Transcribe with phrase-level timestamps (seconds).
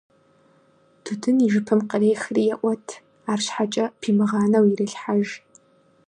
[1.03, 2.87] Тутын и жыпым кърехри еӀуэт,
[3.31, 5.27] арщхьэкӀэ пимыгъанэу ирелъхьэж.